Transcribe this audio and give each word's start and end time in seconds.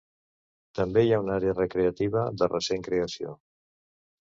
També 0.79 1.03
hi 1.07 1.11
ha 1.11 1.19
una 1.25 1.35
àrea 1.41 1.53
recreativa 1.59 2.25
de 2.41 2.51
recent 2.55 2.89
creació. 2.91 3.39